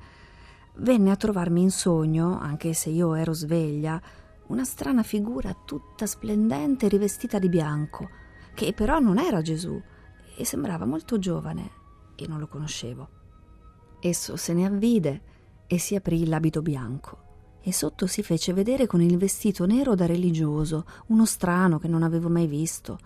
venne 0.76 1.10
a 1.10 1.16
trovarmi 1.16 1.62
in 1.62 1.70
sogno, 1.70 2.38
anche 2.38 2.72
se 2.72 2.90
io 2.90 3.14
ero 3.14 3.32
sveglia, 3.32 4.00
una 4.48 4.64
strana 4.64 5.02
figura 5.02 5.54
tutta 5.64 6.06
splendente 6.06 6.88
rivestita 6.88 7.38
di 7.38 7.48
bianco, 7.48 8.08
che 8.54 8.72
però 8.72 8.98
non 8.98 9.18
era 9.18 9.42
Gesù 9.42 9.80
e 10.36 10.44
sembrava 10.44 10.84
molto 10.84 11.18
giovane 11.18 11.70
e 12.14 12.26
non 12.26 12.38
lo 12.38 12.46
conoscevo. 12.46 13.08
Esso 14.00 14.36
se 14.36 14.52
ne 14.52 14.64
avvide 14.64 15.22
e 15.66 15.78
si 15.78 15.94
aprì 15.94 16.26
l'abito 16.26 16.62
bianco 16.62 17.26
e 17.60 17.72
sotto 17.72 18.06
si 18.06 18.22
fece 18.22 18.52
vedere 18.52 18.86
con 18.86 19.02
il 19.02 19.18
vestito 19.18 19.66
nero 19.66 19.94
da 19.94 20.06
religioso, 20.06 20.86
uno 21.08 21.26
strano 21.26 21.78
che 21.78 21.88
non 21.88 22.02
avevo 22.02 22.28
mai 22.28 22.46
visto, 22.46 22.98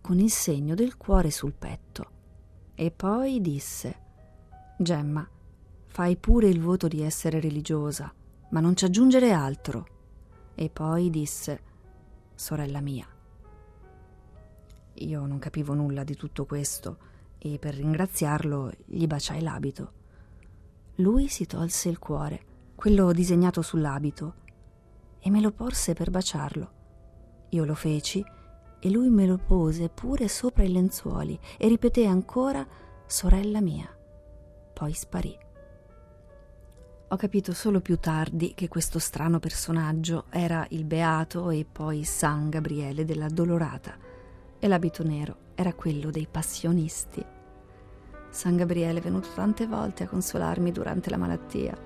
con 0.00 0.18
il 0.18 0.30
segno 0.30 0.74
del 0.74 0.96
cuore 0.96 1.30
sul 1.30 1.54
petto. 1.54 2.10
E 2.74 2.90
poi 2.90 3.40
disse: 3.40 4.00
Gemma, 4.76 5.26
fai 5.92 6.16
pure 6.16 6.48
il 6.48 6.58
voto 6.58 6.88
di 6.88 7.02
essere 7.02 7.38
religiosa, 7.38 8.10
ma 8.50 8.60
non 8.60 8.74
ci 8.74 8.86
aggiungere 8.86 9.30
altro. 9.32 9.86
E 10.54 10.70
poi 10.70 11.10
disse: 11.10 11.60
Sorella 12.34 12.80
mia. 12.80 13.06
Io 14.94 15.26
non 15.26 15.38
capivo 15.38 15.74
nulla 15.74 16.02
di 16.02 16.16
tutto 16.16 16.46
questo 16.46 16.96
e 17.36 17.58
per 17.58 17.74
ringraziarlo 17.74 18.72
gli 18.86 19.06
baciai 19.06 19.42
l'abito. 19.42 19.92
Lui 20.96 21.28
si 21.28 21.44
tolse 21.44 21.90
il 21.90 21.98
cuore 21.98 22.44
quello 22.74 23.12
disegnato 23.12 23.60
sull'abito, 23.60 24.34
e 25.20 25.30
me 25.30 25.40
lo 25.40 25.52
porse 25.52 25.92
per 25.92 26.10
baciarlo. 26.10 26.72
Io 27.50 27.64
lo 27.64 27.74
feci 27.74 28.24
e 28.80 28.90
lui 28.90 29.10
me 29.10 29.26
lo 29.26 29.36
pose 29.36 29.90
pure 29.90 30.26
sopra 30.26 30.64
i 30.64 30.72
lenzuoli 30.72 31.38
e 31.58 31.68
ripeté 31.68 32.06
ancora 32.06 32.66
sorella 33.06 33.60
mia. 33.60 33.94
Poi 34.72 34.92
sparì. 34.94 35.41
Ho 37.12 37.16
capito 37.16 37.52
solo 37.52 37.80
più 37.80 37.98
tardi 37.98 38.54
che 38.54 38.68
questo 38.68 38.98
strano 38.98 39.38
personaggio 39.38 40.24
era 40.30 40.64
il 40.70 40.84
beato 40.84 41.50
e 41.50 41.66
poi 41.70 42.04
San 42.04 42.48
Gabriele 42.48 43.04
della 43.04 43.28
Dolorata 43.28 43.94
e 44.58 44.66
l'abito 44.66 45.04
nero 45.04 45.36
era 45.54 45.74
quello 45.74 46.10
dei 46.10 46.26
passionisti. 46.26 47.22
San 48.30 48.56
Gabriele 48.56 49.00
è 49.00 49.02
venuto 49.02 49.28
tante 49.34 49.66
volte 49.66 50.04
a 50.04 50.08
consolarmi 50.08 50.72
durante 50.72 51.10
la 51.10 51.18
malattia 51.18 51.76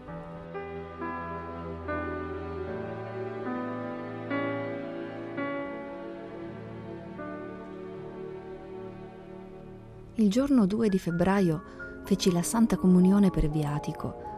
Il 10.15 10.31
giorno 10.31 10.67
2 10.67 10.89
di 10.89 10.99
febbraio 11.01 11.63
feci 12.05 12.31
la 12.31 12.43
Santa 12.43 12.77
Comunione 12.77 13.31
per 13.31 13.51
viatico 13.51 14.36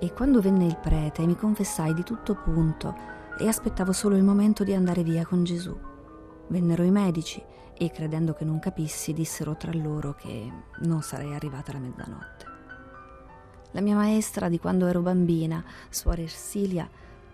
e 0.00 0.12
quando 0.14 0.40
venne 0.40 0.64
il 0.64 0.78
prete 0.78 1.26
mi 1.26 1.36
confessai 1.36 1.92
di 1.92 2.02
tutto 2.02 2.34
punto 2.34 2.96
e 3.38 3.46
aspettavo 3.46 3.92
solo 3.92 4.16
il 4.16 4.24
momento 4.24 4.64
di 4.64 4.72
andare 4.72 5.02
via 5.02 5.26
con 5.26 5.44
Gesù. 5.44 5.78
Vennero 6.48 6.82
i 6.82 6.90
medici 6.90 7.40
e 7.76 7.90
credendo 7.90 8.32
che 8.32 8.44
non 8.44 8.58
capissi 8.58 9.12
dissero 9.12 9.56
tra 9.56 9.72
loro 9.72 10.14
che 10.14 10.50
non 10.80 11.02
sarei 11.02 11.34
arrivata 11.34 11.70
alla 11.70 11.80
mezzanotte. 11.80 12.44
La 13.72 13.80
mia 13.82 13.94
maestra 13.94 14.48
di 14.48 14.58
quando 14.58 14.86
ero 14.86 15.00
bambina, 15.00 15.62
suor 15.90 16.18
Ersilia, 16.18 16.88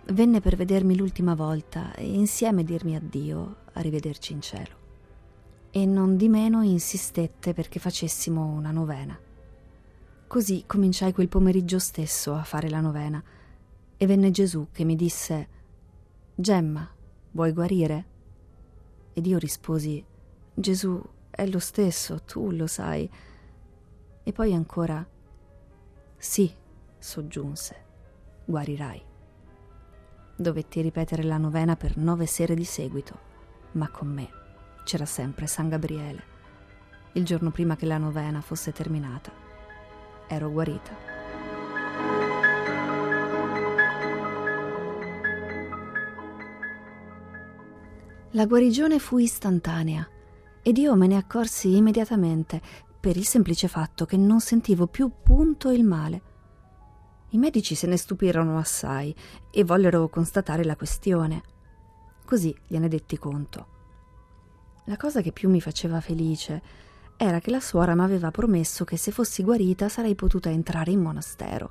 venne 0.07 0.41
per 0.41 0.57
vedermi 0.57 0.97
l'ultima 0.97 1.35
volta 1.35 1.95
e 1.95 2.13
insieme 2.13 2.65
dirmi 2.65 2.97
addio, 2.97 3.57
arrivederci 3.75 4.33
in 4.33 4.41
cielo 4.41 4.85
e 5.71 5.85
non 5.85 6.17
di 6.17 6.29
meno 6.29 6.63
insistette 6.63 7.53
perché 7.53 7.79
facessimo 7.79 8.45
una 8.45 8.71
novena. 8.71 9.26
Così 10.27 10.65
cominciai 10.67 11.13
quel 11.13 11.29
pomeriggio 11.29 11.79
stesso 11.79 12.35
a 12.35 12.43
fare 12.43 12.69
la 12.69 12.81
novena 12.81 13.23
e 13.97 14.07
venne 14.07 14.33
Gesù 14.33 14.69
che 14.73 14.85
mi 14.85 14.97
disse 14.97 15.49
Gemma, 16.35 16.87
vuoi 17.31 17.53
guarire? 17.53 18.05
Ed 19.13 19.25
io 19.25 19.39
risposi 19.39 20.05
Gesù, 20.53 21.01
è 21.31 21.47
lo 21.47 21.61
stesso, 21.61 22.23
tu 22.25 22.51
lo 22.51 22.67
sai. 22.67 23.09
E 24.23 24.33
poi 24.33 24.53
ancora 24.53 25.07
Sì, 26.17 26.53
soggiunse, 26.99 27.85
guarirai. 28.45 29.03
Dovetti 30.35 30.83
ripetere 30.83 31.23
la 31.23 31.39
novena 31.39 31.77
per 31.77 31.97
nove 31.97 32.27
sere 32.27 32.55
di 32.55 32.65
seguito, 32.65 33.19
ma 33.73 33.89
con 33.91 34.09
me 34.09 34.29
c'era 34.85 35.07
sempre 35.07 35.47
San 35.47 35.69
Gabriele. 35.69 36.35
Il 37.13 37.25
giorno 37.25 37.51
prima 37.51 37.77
che 37.77 37.87
la 37.87 37.99
novena 37.99 38.41
fosse 38.41 38.73
terminata, 38.73 39.46
ero 40.29 40.51
guarita. 40.51 41.05
La 48.31 48.45
guarigione 48.45 48.99
fu 48.99 49.19
istantanea 49.19 50.07
ed 50.63 50.77
io 50.77 50.95
me 50.95 51.07
ne 51.07 51.17
accorsi 51.17 51.75
immediatamente 51.75 52.61
per 53.01 53.17
il 53.17 53.25
semplice 53.25 53.69
fatto 53.69 54.05
che 54.05 54.17
non 54.17 54.41
sentivo 54.41 54.89
più 54.89 55.11
punto 55.23 55.71
il 55.71 55.85
male. 55.85 56.23
I 57.31 57.39
medici 57.39 57.75
se 57.75 57.87
ne 57.87 57.97
stupirono 57.97 58.59
assai 58.59 59.15
e 59.51 59.65
vollero 59.65 60.09
constatare 60.09 60.65
la 60.65 60.77
questione. 60.77 61.43
Così 62.25 62.55
gliene 62.67 62.89
detti 62.89 63.17
conto. 63.17 63.67
La 64.87 64.97
cosa 64.97 65.21
che 65.23 65.33
più 65.33 65.49
mi 65.49 65.61
faceva 65.61 66.01
felice 66.01 66.63
era 67.17 67.39
che 67.41 67.51
la 67.51 67.61
suora 67.61 67.95
mi 67.95 68.03
aveva 68.03 68.31
promesso 68.31 68.85
che 68.85 68.97
se 68.97 69.11
fossi 69.11 69.43
guarita 69.43 69.89
sarei 69.89 70.15
potuta 70.15 70.51
entrare 70.51 70.91
in 70.91 71.01
monastero. 71.01 71.71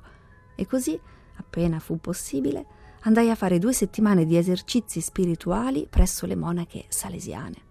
E 0.56 0.66
così, 0.66 0.98
appena 1.36 1.78
fu 1.78 2.00
possibile, 2.00 2.66
andai 3.02 3.30
a 3.30 3.36
fare 3.36 3.58
due 3.58 3.72
settimane 3.72 4.24
di 4.24 4.36
esercizi 4.36 5.00
spirituali 5.00 5.86
presso 5.88 6.26
le 6.26 6.34
monache 6.34 6.86
salesiane. 6.88 7.64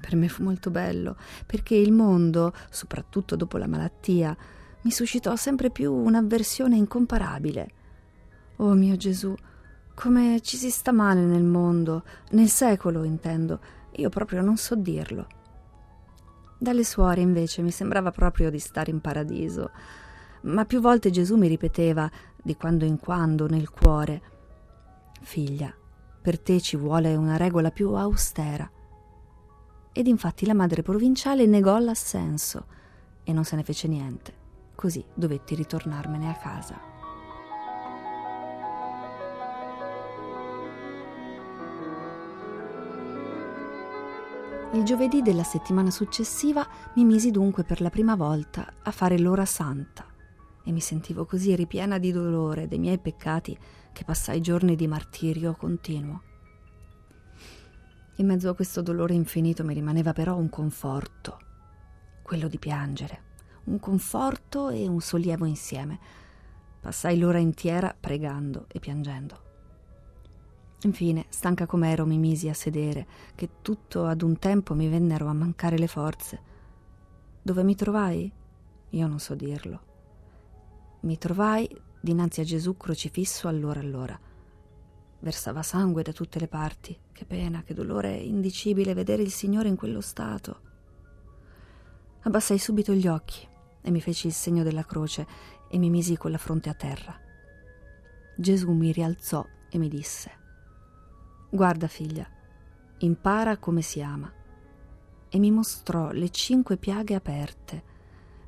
Per 0.00 0.14
me 0.14 0.28
fu 0.28 0.44
molto 0.44 0.70
bello, 0.70 1.16
perché 1.44 1.74
il 1.74 1.90
mondo, 1.90 2.52
soprattutto 2.70 3.34
dopo 3.34 3.56
la 3.56 3.66
malattia, 3.66 4.36
mi 4.82 4.92
suscitò 4.92 5.34
sempre 5.34 5.70
più 5.70 5.92
un'avversione 5.92 6.76
incomparabile. 6.76 7.70
Oh 8.58 8.74
mio 8.74 8.96
Gesù, 8.96 9.34
come 9.94 10.40
ci 10.42 10.56
si 10.56 10.70
sta 10.70 10.92
male 10.92 11.22
nel 11.22 11.42
mondo, 11.42 12.04
nel 12.30 12.48
secolo 12.48 13.02
intendo, 13.02 13.60
io 13.96 14.08
proprio 14.08 14.42
non 14.42 14.56
so 14.56 14.76
dirlo. 14.76 15.37
Dalle 16.58 16.82
suore 16.82 17.20
invece 17.20 17.62
mi 17.62 17.70
sembrava 17.70 18.10
proprio 18.10 18.50
di 18.50 18.58
stare 18.58 18.90
in 18.90 19.00
paradiso, 19.00 19.70
ma 20.42 20.64
più 20.64 20.80
volte 20.80 21.10
Gesù 21.10 21.36
mi 21.36 21.46
ripeteva, 21.46 22.10
di 22.42 22.56
quando 22.56 22.84
in 22.84 22.98
quando, 22.98 23.46
nel 23.46 23.70
cuore, 23.70 24.22
Figlia, 25.20 25.72
per 26.20 26.40
te 26.40 26.60
ci 26.60 26.76
vuole 26.76 27.14
una 27.14 27.36
regola 27.36 27.70
più 27.70 27.90
austera. 27.92 28.68
Ed 29.92 30.06
infatti 30.06 30.46
la 30.46 30.54
madre 30.54 30.82
provinciale 30.82 31.46
negò 31.46 31.78
l'assenso 31.78 32.66
e 33.22 33.32
non 33.32 33.44
se 33.44 33.56
ne 33.56 33.62
fece 33.62 33.88
niente. 33.88 34.34
Così 34.74 35.04
dovetti 35.14 35.54
ritornarmene 35.54 36.28
a 36.28 36.34
casa. 36.34 36.97
Il 44.72 44.84
giovedì 44.84 45.22
della 45.22 45.44
settimana 45.44 45.90
successiva 45.90 46.68
mi 46.96 47.04
misi 47.04 47.30
dunque 47.30 47.64
per 47.64 47.80
la 47.80 47.88
prima 47.88 48.16
volta 48.16 48.74
a 48.82 48.90
fare 48.90 49.18
l'ora 49.18 49.46
santa 49.46 50.04
e 50.62 50.72
mi 50.72 50.80
sentivo 50.80 51.24
così 51.24 51.56
ripiena 51.56 51.96
di 51.96 52.12
dolore 52.12 52.68
dei 52.68 52.78
miei 52.78 52.98
peccati 52.98 53.58
che 53.92 54.04
passai 54.04 54.42
giorni 54.42 54.76
di 54.76 54.86
martirio 54.86 55.54
continuo. 55.54 56.22
In 58.16 58.26
mezzo 58.26 58.50
a 58.50 58.54
questo 58.54 58.82
dolore 58.82 59.14
infinito 59.14 59.64
mi 59.64 59.72
rimaneva 59.72 60.12
però 60.12 60.36
un 60.36 60.50
conforto, 60.50 61.38
quello 62.20 62.46
di 62.46 62.58
piangere, 62.58 63.22
un 63.64 63.80
conforto 63.80 64.68
e 64.68 64.86
un 64.86 65.00
sollievo 65.00 65.46
insieme. 65.46 65.98
Passai 66.78 67.18
l'ora 67.18 67.38
intera 67.38 67.96
pregando 67.98 68.66
e 68.68 68.80
piangendo. 68.80 69.47
Infine, 70.82 71.26
stanca 71.28 71.66
com'ero, 71.66 72.06
mi 72.06 72.18
misi 72.18 72.48
a 72.48 72.54
sedere, 72.54 73.06
che 73.34 73.48
tutto 73.62 74.06
ad 74.06 74.22
un 74.22 74.38
tempo 74.38 74.74
mi 74.74 74.88
vennero 74.88 75.26
a 75.26 75.32
mancare 75.32 75.76
le 75.76 75.88
forze. 75.88 76.40
Dove 77.42 77.64
mi 77.64 77.74
trovai? 77.74 78.30
Io 78.90 79.06
non 79.08 79.18
so 79.18 79.34
dirlo. 79.34 79.80
Mi 81.00 81.18
trovai 81.18 81.68
dinanzi 82.00 82.42
a 82.42 82.44
Gesù 82.44 82.76
crocifisso 82.76 83.48
allora 83.48 83.80
allora. 83.80 84.18
Versava 85.20 85.62
sangue 85.62 86.04
da 86.04 86.12
tutte 86.12 86.38
le 86.38 86.46
parti. 86.46 86.96
Che 87.10 87.24
pena, 87.24 87.62
che 87.64 87.74
dolore 87.74 88.14
indicibile 88.14 88.94
vedere 88.94 89.22
il 89.22 89.32
Signore 89.32 89.68
in 89.68 89.74
quello 89.74 90.00
stato. 90.00 90.60
Abbassai 92.20 92.58
subito 92.58 92.92
gli 92.92 93.08
occhi 93.08 93.44
e 93.80 93.90
mi 93.90 94.00
feci 94.00 94.28
il 94.28 94.32
segno 94.32 94.62
della 94.62 94.84
croce 94.84 95.26
e 95.68 95.76
mi 95.76 95.90
misi 95.90 96.16
con 96.16 96.30
la 96.30 96.38
fronte 96.38 96.68
a 96.68 96.74
terra. 96.74 97.18
Gesù 98.36 98.70
mi 98.70 98.92
rialzò 98.92 99.44
e 99.68 99.78
mi 99.78 99.88
disse 99.88 100.46
Guarda 101.50 101.86
figlia, 101.86 102.26
impara 102.98 103.56
come 103.56 103.80
si 103.80 104.02
ama. 104.02 104.30
E 105.30 105.38
mi 105.38 105.50
mostrò 105.50 106.10
le 106.10 106.28
cinque 106.28 106.76
piaghe 106.76 107.14
aperte. 107.14 107.82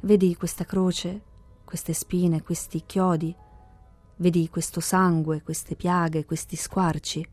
Vedi 0.00 0.36
questa 0.36 0.64
croce, 0.64 1.22
queste 1.64 1.94
spine, 1.94 2.42
questi 2.42 2.82
chiodi? 2.84 3.34
Vedi 4.16 4.50
questo 4.50 4.80
sangue, 4.80 5.42
queste 5.42 5.76
piaghe, 5.76 6.26
questi 6.26 6.56
squarci? 6.56 7.26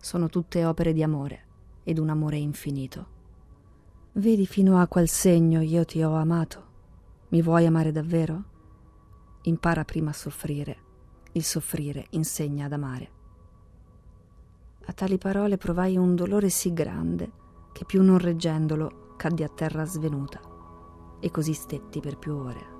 Sono 0.00 0.28
tutte 0.28 0.64
opere 0.64 0.92
di 0.92 1.04
amore 1.04 1.44
ed 1.84 1.98
un 1.98 2.08
amore 2.08 2.38
infinito. 2.38 3.16
Vedi 4.14 4.44
fino 4.46 4.80
a 4.80 4.88
qual 4.88 5.06
segno 5.06 5.60
io 5.60 5.84
ti 5.84 6.02
ho 6.02 6.14
amato? 6.14 6.66
Mi 7.28 7.42
vuoi 7.42 7.64
amare 7.64 7.92
davvero? 7.92 8.42
Impara 9.42 9.84
prima 9.84 10.10
a 10.10 10.14
soffrire. 10.14 10.76
Il 11.32 11.44
soffrire 11.44 12.06
insegna 12.10 12.66
ad 12.66 12.72
amare. 12.72 13.17
A 14.88 14.92
tali 14.94 15.18
parole 15.18 15.58
provai 15.58 15.98
un 15.98 16.14
dolore 16.14 16.48
sì 16.48 16.72
grande 16.72 17.30
che 17.72 17.84
più 17.84 18.02
non 18.02 18.16
reggendolo 18.16 19.12
caddi 19.18 19.42
a 19.42 19.48
terra 19.48 19.84
svenuta 19.84 20.40
e 21.20 21.30
così 21.30 21.52
stetti 21.52 22.00
per 22.00 22.16
più 22.16 22.34
ore. 22.34 22.76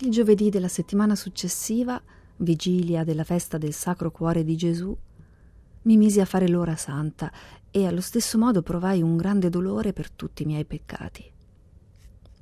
Il 0.00 0.10
giovedì 0.10 0.50
della 0.50 0.66
settimana 0.66 1.14
successiva, 1.14 2.02
vigilia 2.38 3.04
della 3.04 3.24
festa 3.24 3.58
del 3.58 3.72
Sacro 3.72 4.10
Cuore 4.10 4.42
di 4.42 4.56
Gesù, 4.56 4.96
mi 5.82 5.96
misi 5.96 6.20
a 6.20 6.24
fare 6.24 6.48
l'ora 6.48 6.74
santa 6.74 7.30
e 7.70 7.86
allo 7.86 8.00
stesso 8.00 8.38
modo 8.38 8.60
provai 8.62 9.02
un 9.02 9.16
grande 9.16 9.50
dolore 9.50 9.92
per 9.92 10.10
tutti 10.10 10.42
i 10.42 10.46
miei 10.46 10.64
peccati. 10.64 11.38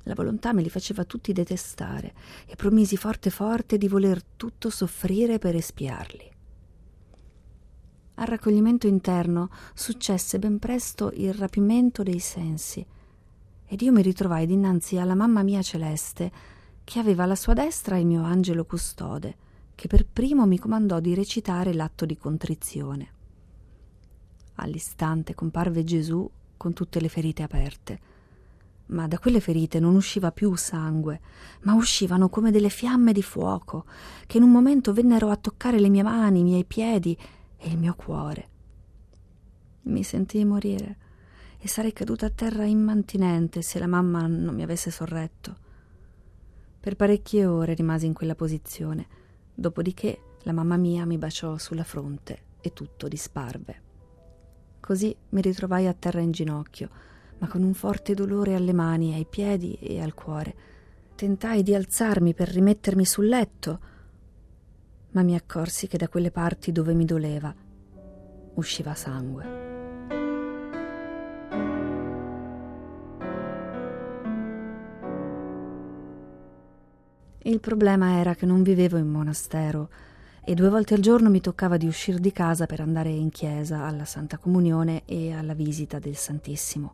La 0.09 0.15
volontà 0.15 0.53
me 0.53 0.63
li 0.63 0.71
faceva 0.71 1.05
tutti 1.05 1.31
detestare 1.33 2.15
e 2.47 2.55
promisi 2.55 2.97
forte 2.97 3.29
forte 3.29 3.77
di 3.77 3.87
voler 3.87 4.23
tutto 4.23 4.71
soffrire 4.71 5.37
per 5.37 5.53
espiarli. 5.53 6.31
Al 8.15 8.25
raccoglimento 8.25 8.87
interno 8.87 9.51
successe 9.75 10.39
ben 10.39 10.57
presto 10.57 11.11
il 11.13 11.31
rapimento 11.35 12.01
dei 12.01 12.17
sensi 12.17 12.83
ed 13.67 13.81
io 13.83 13.91
mi 13.91 14.01
ritrovai 14.01 14.47
dinanzi 14.47 14.97
alla 14.97 15.13
mamma 15.13 15.43
mia 15.43 15.61
celeste 15.61 16.31
che 16.83 16.97
aveva 16.97 17.25
alla 17.25 17.35
sua 17.35 17.53
destra 17.53 17.97
il 17.97 18.07
mio 18.07 18.23
angelo 18.23 18.65
custode, 18.65 19.37
che 19.75 19.87
per 19.87 20.07
primo 20.07 20.47
mi 20.47 20.57
comandò 20.57 20.99
di 20.99 21.13
recitare 21.13 21.71
l'atto 21.71 22.07
di 22.07 22.17
contrizione. 22.17 23.13
All'istante 24.55 25.35
comparve 25.35 25.83
Gesù 25.83 26.27
con 26.57 26.73
tutte 26.73 26.99
le 26.99 27.09
ferite 27.09 27.43
aperte 27.43 28.17
ma 28.89 29.07
da 29.07 29.19
quelle 29.19 29.39
ferite 29.39 29.79
non 29.79 29.95
usciva 29.95 30.31
più 30.31 30.55
sangue, 30.55 31.21
ma 31.61 31.73
uscivano 31.73 32.29
come 32.29 32.51
delle 32.51 32.69
fiamme 32.69 33.11
di 33.13 33.21
fuoco, 33.21 33.85
che 34.25 34.37
in 34.37 34.43
un 34.43 34.51
momento 34.51 34.93
vennero 34.93 35.29
a 35.29 35.35
toccare 35.35 35.79
le 35.79 35.89
mie 35.89 36.03
mani, 36.03 36.39
i 36.39 36.43
miei 36.43 36.65
piedi 36.65 37.17
e 37.57 37.69
il 37.69 37.77
mio 37.77 37.93
cuore. 37.95 38.47
Mi 39.83 40.03
sentii 40.03 40.45
morire 40.45 40.97
e 41.59 41.67
sarei 41.67 41.93
caduta 41.93 42.27
a 42.27 42.31
terra 42.31 42.65
immantinente 42.65 43.61
se 43.61 43.79
la 43.79 43.87
mamma 43.87 44.25
non 44.27 44.55
mi 44.55 44.63
avesse 44.63 44.91
sorretto. 44.91 45.67
Per 46.79 46.95
parecchie 46.95 47.45
ore 47.45 47.73
rimasi 47.73 48.05
in 48.05 48.13
quella 48.13 48.35
posizione, 48.35 49.07
dopodiché 49.53 50.21
la 50.43 50.53
mamma 50.53 50.77
mia 50.77 51.05
mi 51.05 51.17
baciò 51.17 51.57
sulla 51.57 51.83
fronte 51.83 52.45
e 52.61 52.71
tutto 52.71 53.07
disparve. 53.07 53.87
Così 54.79 55.15
mi 55.29 55.41
ritrovai 55.41 55.87
a 55.87 55.93
terra 55.93 56.21
in 56.21 56.31
ginocchio, 56.31 56.89
ma 57.39 57.47
con 57.47 57.63
un 57.63 57.73
forte 57.73 58.13
dolore 58.13 58.55
alle 58.55 58.73
mani, 58.73 59.13
ai 59.13 59.25
piedi 59.25 59.73
e 59.73 60.01
al 60.01 60.13
cuore. 60.13 60.55
Tentai 61.15 61.63
di 61.63 61.73
alzarmi 61.73 62.33
per 62.33 62.49
rimettermi 62.49 63.05
sul 63.05 63.27
letto, 63.27 63.79
ma 65.11 65.23
mi 65.23 65.35
accorsi 65.35 65.87
che 65.87 65.97
da 65.97 66.07
quelle 66.07 66.31
parti 66.31 66.71
dove 66.71 66.93
mi 66.93 67.05
doleva 67.05 67.53
usciva 68.53 68.93
sangue. 68.93 69.67
Il 77.43 77.59
problema 77.61 78.19
era 78.19 78.35
che 78.35 78.45
non 78.45 78.61
vivevo 78.61 78.97
in 78.97 79.07
monastero 79.07 79.89
e 80.43 80.53
due 80.53 80.69
volte 80.69 80.93
al 80.93 80.99
giorno 80.99 81.29
mi 81.29 81.41
toccava 81.41 81.77
di 81.77 81.87
uscire 81.87 82.19
di 82.19 82.31
casa 82.31 82.65
per 82.65 82.81
andare 82.81 83.09
in 83.09 83.29
chiesa 83.29 83.85
alla 83.85 84.05
Santa 84.05 84.37
Comunione 84.37 85.03
e 85.05 85.31
alla 85.33 85.53
visita 85.53 85.99
del 85.99 86.15
Santissimo 86.15 86.93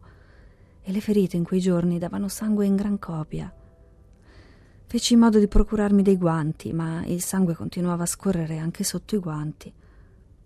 e 0.87 0.91
le 0.91 1.01
ferite 1.01 1.35
in 1.35 1.43
quei 1.43 1.59
giorni 1.59 1.97
davano 1.97 2.27
sangue 2.27 2.67
in 2.67 2.75
gran 2.75 2.99
copia. 2.99 3.51
Feci 4.85 5.13
in 5.13 5.19
modo 5.19 5.39
di 5.39 5.47
procurarmi 5.47 6.03
dei 6.03 6.15
guanti, 6.15 6.73
ma 6.73 7.03
il 7.05 7.23
sangue 7.23 7.55
continuava 7.55 8.03
a 8.03 8.05
scorrere 8.05 8.59
anche 8.59 8.83
sotto 8.83 9.15
i 9.15 9.19
guanti. 9.19 9.73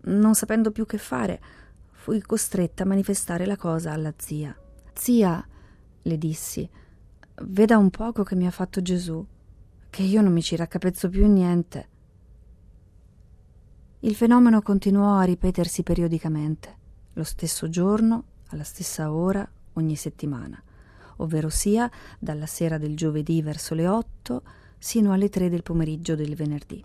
Non 0.04 0.34
sapendo 0.36 0.72
più 0.72 0.86
che 0.86 0.98
fare, 0.98 1.42
fui 1.92 2.22
costretta 2.22 2.84
a 2.84 2.86
manifestare 2.86 3.46
la 3.46 3.58
cosa 3.58 3.92
alla 3.92 4.14
zia. 4.16 4.58
Zia, 4.94 5.46
le 6.02 6.18
dissi, 6.18 6.68
veda 7.44 7.78
un 7.78 7.90
poco 7.90 8.24
che 8.24 8.36
mi 8.36 8.48
ha 8.48 8.52
fatto 8.52 8.82
Gesù, 8.82 9.26
che 9.90 10.04
io 10.04 10.22
non 10.22 10.32
mi 10.32 10.42
ci 10.42 10.56
raccapezzo 10.56 11.10
più 11.10 11.28
niente. 11.28 11.88
Il 14.00 14.16
fenomeno 14.16 14.62
continuò 14.62 15.18
a 15.18 15.24
ripetersi 15.24 15.84
periodicamente, 15.84 16.78
lo 17.12 17.26
stesso 17.26 17.68
giorno, 17.68 18.24
alla 18.52 18.64
stessa 18.64 19.12
ora, 19.12 19.46
ogni 19.80 19.96
settimana, 19.96 20.62
ovvero 21.18 21.50
sia 21.50 21.90
dalla 22.20 22.46
sera 22.46 22.78
del 22.78 22.96
giovedì 22.96 23.42
verso 23.42 23.74
le 23.74 23.88
8 23.88 24.44
sino 24.78 25.12
alle 25.12 25.30
3 25.30 25.50
del 25.50 25.64
pomeriggio 25.64 26.16
del 26.16 26.36
venerdì. 26.36 26.84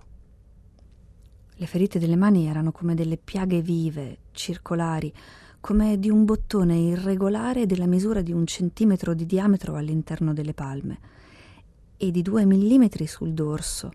Le 1.57 1.66
ferite 1.66 2.00
delle 2.00 2.16
mani 2.16 2.46
erano 2.46 2.72
come 2.72 2.94
delle 2.94 3.16
piaghe 3.16 3.62
vive, 3.62 4.18
circolari, 4.33 5.12
come 5.61 5.98
di 5.98 6.11
un 6.11 6.24
bottone 6.24 6.76
irregolare 6.76 7.64
della 7.64 7.87
misura 7.87 8.20
di 8.22 8.33
un 8.33 8.44
centimetro 8.44 9.14
di 9.14 9.24
diametro 9.24 9.76
all'interno 9.76 10.35
delle 10.35 10.52
palme 10.52 10.98
e 11.96 12.11
di 12.11 12.22
due 12.22 12.44
millimetri 12.44 13.07
sul 13.07 13.33
dorso, 13.33 13.92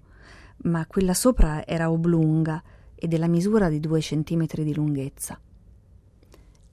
ma 0.63 0.85
quella 0.87 1.13
sopra 1.13 1.65
era 1.65 1.91
oblunga 1.91 2.63
e 2.95 3.07
della 3.07 3.27
misura 3.27 3.69
di 3.69 3.79
due 3.79 4.01
centimetri 4.01 4.63
di 4.63 4.73
lunghezza. 4.73 5.39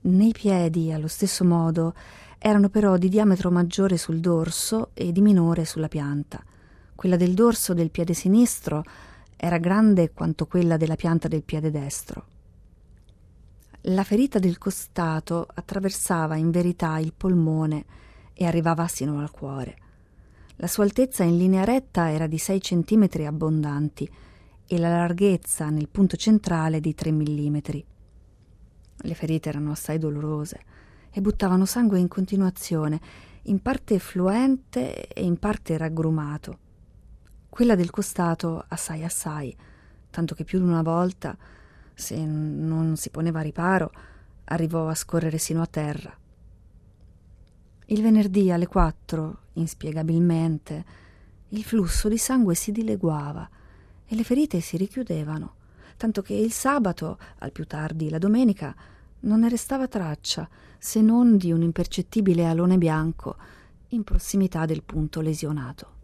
Nei 0.07 0.31
piedi, 0.31 0.93
allo 0.93 1.09
stesso 1.09 1.43
modo, 1.43 1.93
erano 2.37 2.69
però 2.69 2.95
di 2.95 3.09
diametro 3.09 3.51
maggiore 3.51 3.97
sul 3.97 4.21
dorso 4.21 4.91
e 4.93 5.11
di 5.11 5.19
minore 5.19 5.65
sulla 5.65 5.89
pianta. 5.89 6.41
Quella 6.95 7.17
del 7.17 7.33
dorso 7.33 7.73
del 7.73 7.91
piede 7.91 8.13
sinistro 8.13 8.85
era 9.35 9.57
grande 9.57 10.13
quanto 10.13 10.45
quella 10.45 10.77
della 10.77 10.95
pianta 10.95 11.27
del 11.27 11.43
piede 11.43 11.71
destro. 11.71 12.25
La 13.81 14.05
ferita 14.05 14.39
del 14.39 14.57
costato 14.57 15.45
attraversava 15.53 16.37
in 16.37 16.51
verità 16.51 16.97
il 16.99 17.11
polmone 17.11 17.83
e 18.33 18.45
arrivava 18.45 18.87
sino 18.87 19.19
al 19.19 19.31
cuore. 19.31 19.77
La 20.55 20.67
sua 20.67 20.85
altezza 20.85 21.23
in 21.23 21.37
linea 21.37 21.65
retta 21.65 22.11
era 22.11 22.27
di 22.27 22.37
6 22.37 22.61
centimetri 22.61 23.25
abbondanti 23.25 24.09
e 24.65 24.79
la 24.79 24.89
larghezza 24.89 25.69
nel 25.69 25.89
punto 25.89 26.15
centrale 26.15 26.79
di 26.79 26.95
3 26.95 27.11
millimetri. 27.11 27.85
Le 28.99 29.13
ferite 29.13 29.49
erano 29.49 29.71
assai 29.71 29.99
dolorose 29.99 30.61
e 31.11 31.21
buttavano 31.21 31.65
sangue 31.65 31.99
in 31.99 32.07
continuazione, 32.07 32.99
in 33.43 33.61
parte 33.61 33.99
fluente 33.99 35.07
e 35.07 35.23
in 35.23 35.37
parte 35.37 35.77
raggrumato. 35.77 36.59
Quella 37.49 37.75
del 37.75 37.89
costato 37.89 38.63
assai 38.67 39.03
assai, 39.03 39.55
tanto 40.09 40.35
che 40.35 40.43
più 40.43 40.59
di 40.59 40.65
una 40.65 40.81
volta, 40.81 41.37
se 41.93 42.23
non 42.23 42.95
si 42.97 43.09
poneva 43.09 43.41
riparo, 43.41 43.91
arrivò 44.45 44.87
a 44.87 44.95
scorrere 44.95 45.37
sino 45.37 45.61
a 45.61 45.67
terra. 45.67 46.15
Il 47.87 48.01
venerdì 48.01 48.51
alle 48.51 48.67
quattro, 48.67 49.39
inspiegabilmente, 49.53 50.85
il 51.49 51.63
flusso 51.63 52.09
di 52.09 52.17
sangue 52.17 52.53
si 52.55 52.71
dileguava 52.71 53.49
e 54.05 54.15
le 54.15 54.23
ferite 54.23 54.59
si 54.59 54.75
richiudevano 54.75 55.55
tanto 55.97 56.21
che 56.21 56.33
il 56.33 56.51
sabato, 56.51 57.17
al 57.39 57.51
più 57.51 57.65
tardi 57.65 58.09
la 58.09 58.19
domenica, 58.19 58.73
non 59.21 59.41
ne 59.41 59.49
restava 59.49 59.87
traccia 59.87 60.47
se 60.77 61.01
non 61.01 61.37
di 61.37 61.51
un 61.51 61.63
impercettibile 61.63 62.45
alone 62.45 62.77
bianco 62.77 63.35
in 63.89 64.03
prossimità 64.03 64.65
del 64.65 64.83
punto 64.83 65.21
lesionato. 65.21 65.96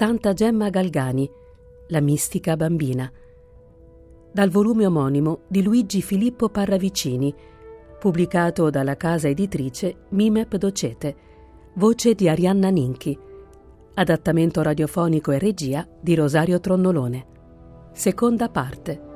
Santa 0.00 0.32
Gemma 0.32 0.70
Galgani, 0.70 1.30
La 1.88 2.00
mistica 2.00 2.56
bambina. 2.56 3.12
Dal 4.32 4.48
volume 4.48 4.86
omonimo 4.86 5.40
di 5.46 5.62
Luigi 5.62 6.00
Filippo 6.00 6.48
Parravicini, 6.48 7.34
pubblicato 7.98 8.70
dalla 8.70 8.96
casa 8.96 9.28
editrice 9.28 10.06
Mimep 10.08 10.56
Docete, 10.56 11.16
voce 11.74 12.14
di 12.14 12.30
Arianna 12.30 12.70
Ninchi, 12.70 13.14
adattamento 13.92 14.62
radiofonico 14.62 15.32
e 15.32 15.38
regia 15.38 15.86
di 16.00 16.14
Rosario 16.14 16.60
Tronnolone. 16.60 17.26
Seconda 17.92 18.48
parte. 18.48 19.09